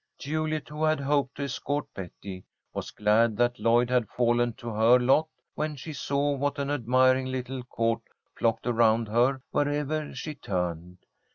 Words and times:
Juliet, 0.17 0.69
who 0.69 0.83
had 0.83 0.99
hoped 0.99 1.35
to 1.35 1.43
escort 1.43 1.85
Betty, 1.93 2.43
was 2.73 2.89
glad 2.89 3.37
that 3.37 3.59
Lloyd 3.59 3.91
had 3.91 4.09
fallen 4.09 4.51
to 4.53 4.69
her 4.71 4.97
lot 4.97 5.27
when 5.53 5.75
she 5.75 5.93
saw 5.93 6.31
what 6.33 6.57
an 6.57 6.71
admiring 6.71 7.27
little 7.27 7.61
court 7.63 8.01
flocked 8.33 8.65
around 8.65 9.07
her 9.09 9.43
wherever 9.51 10.11
she 10.15 10.33
turned. 10.33 10.97